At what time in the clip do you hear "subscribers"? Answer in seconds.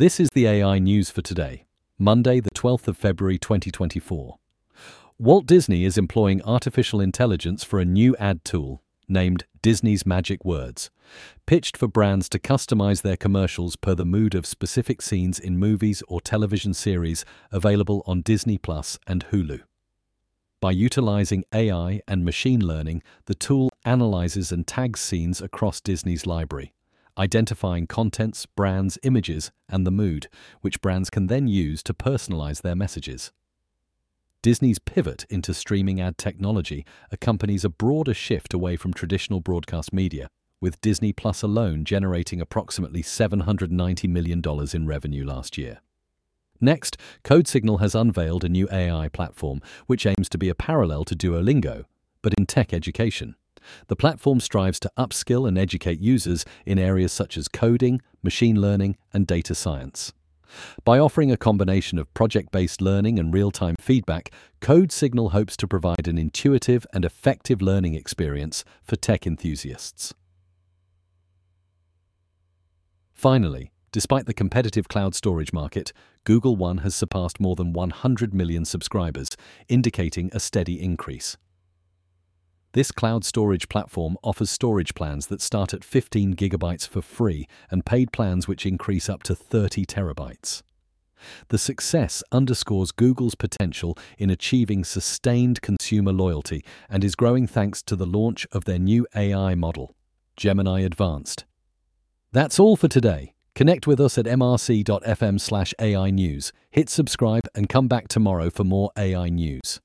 78.64-79.28